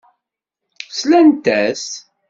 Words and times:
Slant-as. 0.99 1.85